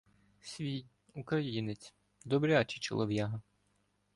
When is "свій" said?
0.41-0.85